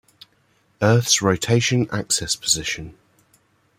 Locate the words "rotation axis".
1.21-2.35